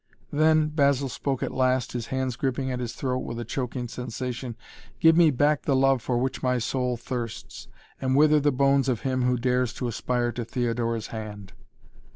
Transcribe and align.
"Then," 0.33 0.69
Basil 0.69 1.09
spoke 1.09 1.43
at 1.43 1.51
last, 1.51 1.91
his 1.91 2.07
hands 2.07 2.35
gripping 2.35 2.69
his 2.69 2.93
throat 2.93 3.19
with 3.19 3.39
a 3.39 3.45
choking 3.45 3.87
sensation, 3.87 4.55
"give 4.99 5.15
me 5.15 5.29
back 5.29 5.61
the 5.61 5.75
love 5.75 6.01
for 6.01 6.17
which 6.17 6.41
my 6.41 6.57
soul 6.57 6.97
thirsts 6.97 7.67
and 8.01 8.15
wither 8.15 8.39
the 8.39 8.51
bones 8.51 8.89
of 8.89 9.01
him 9.01 9.21
who 9.25 9.37
dares 9.37 9.73
to 9.73 9.87
aspire 9.87 10.31
to 10.31 10.43
Theodora's 10.43 11.09
hand." 11.13 11.53